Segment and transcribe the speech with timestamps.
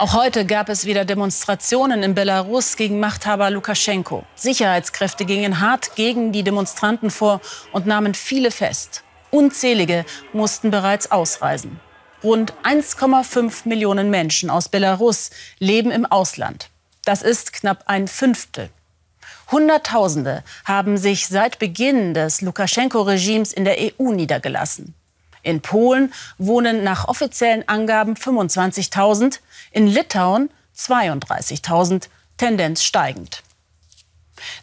[0.00, 4.24] Auch heute gab es wieder Demonstrationen in Belarus gegen Machthaber Lukaschenko.
[4.36, 7.40] Sicherheitskräfte gingen hart gegen die Demonstranten vor
[7.72, 9.02] und nahmen viele fest.
[9.32, 11.80] Unzählige mussten bereits ausreisen.
[12.22, 16.70] Rund 1,5 Millionen Menschen aus Belarus leben im Ausland.
[17.04, 18.70] Das ist knapp ein Fünftel.
[19.50, 24.94] Hunderttausende haben sich seit Beginn des Lukaschenko-Regimes in der EU niedergelassen.
[25.42, 29.40] In Polen wohnen nach offiziellen Angaben 25.000,
[29.72, 33.42] in Litauen 32.000, Tendenz steigend.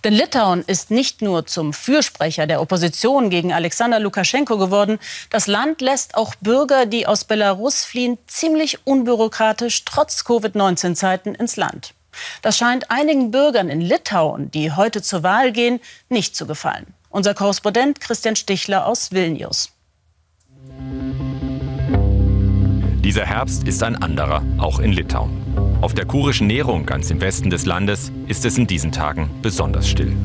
[0.03, 5.81] Denn Litauen ist nicht nur zum Fürsprecher der Opposition gegen Alexander Lukaschenko geworden, das Land
[5.81, 11.93] lässt auch Bürger, die aus Belarus fliehen, ziemlich unbürokratisch trotz Covid-19-Zeiten ins Land.
[12.41, 16.93] Das scheint einigen Bürgern in Litauen, die heute zur Wahl gehen, nicht zu gefallen.
[17.09, 19.74] Unser Korrespondent Christian Stichler aus Vilnius.
[23.05, 25.29] Dieser Herbst ist ein anderer, auch in Litauen.
[25.79, 29.87] Auf der kurischen Nährung ganz im Westen des Landes ist es in diesen Tagen besonders
[29.87, 30.17] still.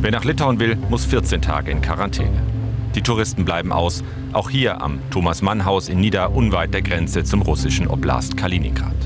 [0.00, 2.42] Wer nach Litauen will, muss 14 Tage in Quarantäne.
[2.96, 7.86] Die Touristen bleiben aus, auch hier am Thomas-Mann-Haus in Nida unweit der Grenze zum russischen
[7.86, 8.96] Oblast Kaliningrad.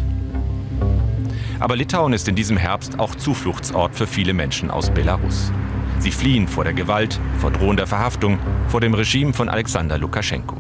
[1.61, 5.52] Aber Litauen ist in diesem Herbst auch Zufluchtsort für viele Menschen aus Belarus.
[5.98, 10.56] Sie fliehen vor der Gewalt, vor drohender Verhaftung, vor dem Regime von Alexander Lukaschenko.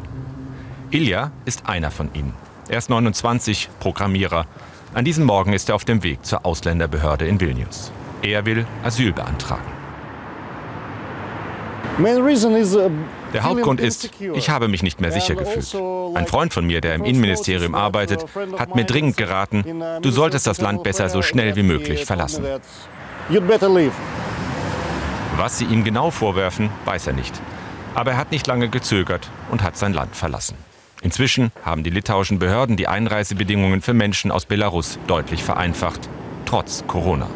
[0.90, 2.32] Ilja ist einer von ihnen.
[2.68, 4.46] Er ist 29, Programmierer.
[4.94, 7.90] An diesem Morgen ist er auf dem Weg zur Ausländerbehörde in Vilnius.
[8.22, 9.64] Er will Asyl beantragen.
[11.98, 12.90] Uh,
[13.32, 15.56] der Hauptgrund ist, ich habe mich nicht mehr sicher gefühlt.
[15.56, 18.24] Also, Ein Freund von mir, der im Innenministerium arbeitet,
[18.58, 22.44] hat mir dringend geraten, uh, du solltest das Land besser so schnell wie möglich verlassen.
[25.36, 27.40] Was sie ihm genau vorwerfen, weiß er nicht.
[27.94, 30.56] Aber er hat nicht lange gezögert und hat sein Land verlassen.
[31.06, 36.08] Inzwischen haben die litauischen Behörden die Einreisebedingungen für Menschen aus Belarus deutlich vereinfacht,
[36.46, 37.28] trotz Corona.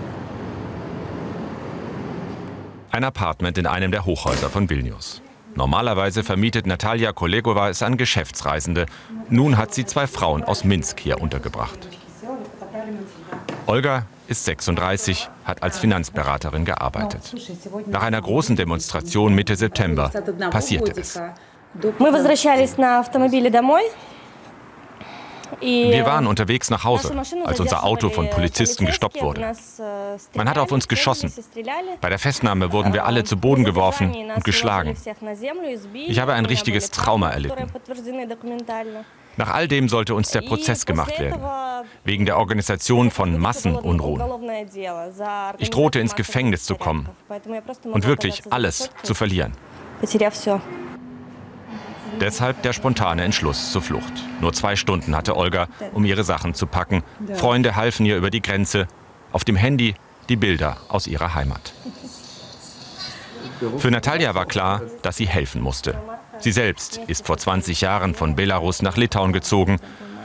[2.91, 5.23] Ein Apartment in einem der Hochhäuser von Vilnius.
[5.55, 8.87] Normalerweise vermietet Natalia Kolegova es an Geschäftsreisende.
[9.29, 11.79] Nun hat sie zwei Frauen aus Minsk hier untergebracht.
[13.67, 17.37] Olga ist 36, hat als Finanzberaterin gearbeitet.
[17.87, 20.09] Nach einer großen Demonstration Mitte September
[20.51, 21.21] passierte es.
[22.00, 23.84] Мы возвращались на автомобиле домой.
[25.62, 27.16] Wir waren unterwegs nach Hause,
[27.46, 29.54] als unser Auto von Polizisten gestoppt wurde.
[30.34, 31.32] Man hat auf uns geschossen.
[32.02, 34.96] Bei der Festnahme wurden wir alle zu Boden geworfen und geschlagen.
[36.08, 37.68] Ich habe ein richtiges Trauma erlitten.
[39.38, 41.42] Nach all dem sollte uns der Prozess gemacht werden,
[42.06, 44.24] wegen der Organisation von Massenunruhen.
[45.58, 47.10] Ich drohte ins Gefängnis zu kommen
[47.84, 49.54] und wirklich alles zu verlieren.
[52.19, 54.13] Deshalb der spontane Entschluss zur Flucht.
[54.41, 57.03] Nur zwei Stunden hatte Olga, um ihre Sachen zu packen.
[57.35, 58.89] Freunde halfen ihr über die Grenze.
[59.33, 59.95] Auf dem Handy
[60.29, 61.73] die Bilder aus ihrer Heimat.
[63.79, 66.01] Für Natalia war klar, dass sie helfen musste.
[66.39, 69.79] Sie selbst ist vor 20 Jahren von Belarus nach Litauen gezogen.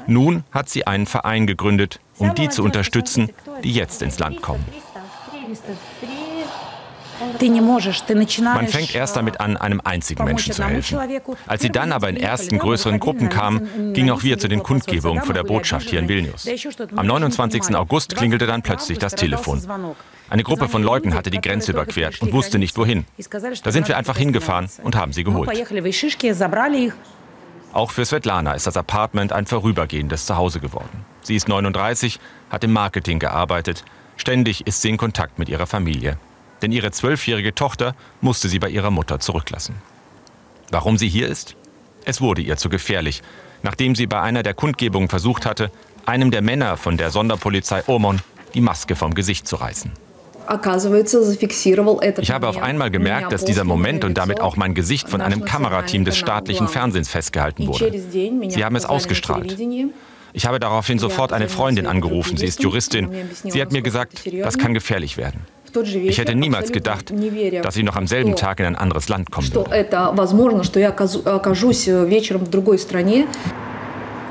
[0.07, 3.29] Nun hat sie einen Verein gegründet, um die zu unterstützen,
[3.63, 4.65] die jetzt ins Land kommen.
[7.39, 10.99] Man fängt erst damit an, einem einzigen Menschen zu helfen.
[11.47, 15.23] Als sie dann aber in ersten größeren Gruppen kamen, gingen auch wir zu den Kundgebungen
[15.23, 16.47] vor der Botschaft hier in Vilnius.
[16.95, 17.75] Am 29.
[17.75, 19.61] August klingelte dann plötzlich das Telefon.
[20.29, 23.05] Eine Gruppe von Leuten hatte die Grenze überquert und wusste nicht wohin.
[23.63, 25.49] Da sind wir einfach hingefahren und haben sie geholt.
[27.73, 31.05] Auch für Svetlana ist das Apartment ein vorübergehendes Zuhause geworden.
[31.21, 33.83] Sie ist 39, hat im Marketing gearbeitet.
[34.15, 36.17] Ständig ist sie in Kontakt mit ihrer Familie
[36.61, 39.75] denn ihre zwölfjährige Tochter musste sie bei ihrer Mutter zurücklassen.
[40.71, 41.55] Warum sie hier ist?
[42.05, 43.21] Es wurde ihr zu gefährlich,
[43.63, 45.71] nachdem sie bei einer der Kundgebungen versucht hatte,
[46.05, 48.21] einem der Männer von der Sonderpolizei Omon
[48.53, 49.91] die Maske vom Gesicht zu reißen.
[52.19, 55.43] Ich habe auf einmal gemerkt, dass dieser Moment und damit auch mein Gesicht von einem
[55.43, 57.91] Kamerateam des staatlichen Fernsehens festgehalten wurde.
[58.49, 59.57] Sie haben es ausgestrahlt.
[60.33, 63.09] Ich habe daraufhin sofort eine Freundin angerufen, sie ist Juristin.
[63.43, 65.41] Sie hat mir gesagt, das kann gefährlich werden.
[65.83, 67.13] Ich hätte niemals gedacht,
[67.61, 69.71] dass ich noch am selben Tag in ein anderes Land kommen würde.
[69.71, 69.85] Э,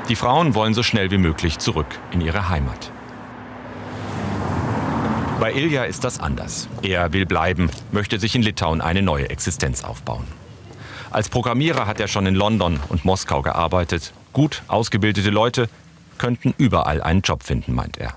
[0.09, 2.91] Die Frauen wollen so schnell wie möglich zurück in ihre Heimat.
[5.41, 6.69] Bei Ilja ist das anders.
[6.83, 10.25] Er will bleiben, möchte sich in Litauen eine neue Existenz aufbauen.
[11.11, 14.13] Als Programmierer hat er schon in London und Moskau gearbeitet.
[14.33, 15.69] Gut ausgebildete Leute
[16.19, 18.15] könnten überall einen Job finden, meint er.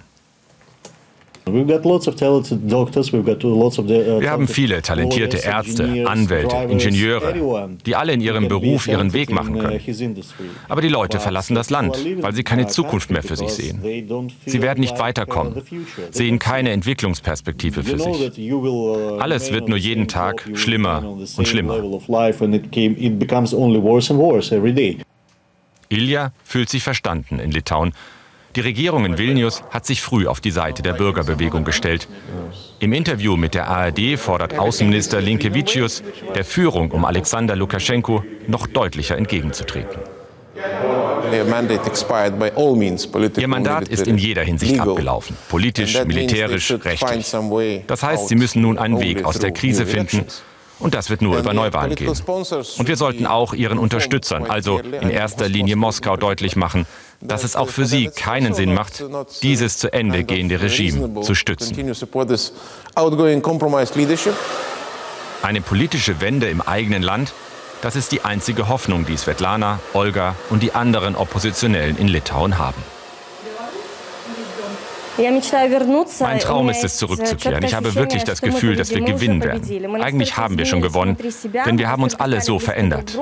[4.21, 9.59] Wir haben viele talentierte Ärzte, Anwälte, Ingenieure, die alle in ihrem Beruf ihren Weg machen
[9.59, 9.79] können.
[10.67, 13.81] Aber die Leute verlassen das Land, weil sie keine Zukunft mehr für sich sehen.
[14.45, 15.61] Sie werden nicht weiterkommen,
[16.11, 18.41] sehen keine Entwicklungsperspektive für sich.
[19.19, 21.81] Alles wird nur jeden Tag schlimmer und schlimmer.
[25.89, 27.93] Ilja fühlt sich verstanden in Litauen.
[28.57, 32.07] Die Regierung in Vilnius hat sich früh auf die Seite der Bürgerbewegung gestellt.
[32.79, 36.01] Im Interview mit der ARD fordert Außenminister Linkevicius,
[36.33, 39.99] der Führung um Alexander Lukaschenko noch deutlicher entgegenzutreten.
[43.37, 47.31] Ihr Mandat ist in jeder Hinsicht abgelaufen, politisch, militärisch, rechtlich.
[47.85, 50.25] Das heißt, Sie müssen nun einen Weg aus der Krise finden
[50.79, 52.09] und das wird nur über Neuwahlen gehen.
[52.09, 56.85] Und wir sollten auch Ihren Unterstützern, also in erster Linie Moskau, deutlich machen,
[57.21, 59.03] dass es auch für sie keinen Sinn macht,
[59.41, 61.75] dieses zu Ende gehende Regime zu stützen.
[65.43, 67.33] Eine politische Wende im eigenen Land,
[67.81, 72.81] das ist die einzige Hoffnung, die Svetlana, Olga und die anderen Oppositionellen in Litauen haben.
[76.19, 77.63] Mein Traum ist es, zurückzukehren.
[77.63, 80.01] Ich habe wirklich das Gefühl, dass wir gewinnen werden.
[80.01, 81.17] Eigentlich haben wir schon gewonnen,
[81.65, 83.17] denn wir haben uns alle so verändert.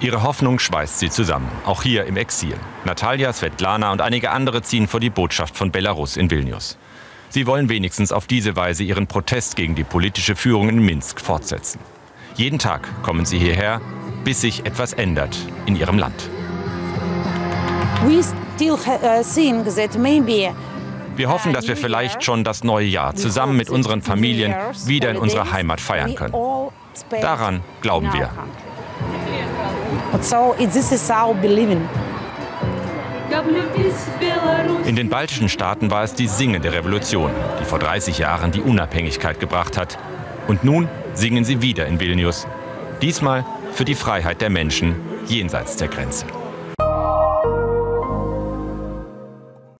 [0.00, 2.54] Ihre Hoffnung schweißt sie zusammen, auch hier im Exil.
[2.84, 6.78] Natalia, Svetlana und einige andere ziehen vor die Botschaft von Belarus in Vilnius.
[7.30, 11.80] Sie wollen wenigstens auf diese Weise ihren Protest gegen die politische Führung in Minsk fortsetzen.
[12.36, 13.80] Jeden Tag kommen sie hierher,
[14.22, 15.36] bis sich etwas ändert
[15.66, 16.30] in ihrem Land.
[18.04, 18.22] Uh,
[21.16, 24.54] wir hoffen, dass wir vielleicht schon das neue Jahr zusammen mit unseren Familien
[24.86, 26.34] wieder in unserer Heimat feiern können.
[27.20, 28.30] Daran glauben wir.
[34.86, 39.38] In den baltischen Staaten war es die singende Revolution, die vor 30 Jahren die Unabhängigkeit
[39.38, 39.98] gebracht hat.
[40.46, 42.46] Und nun singen sie wieder in Vilnius.
[43.02, 44.96] Diesmal für die Freiheit der Menschen
[45.26, 46.24] jenseits der Grenze.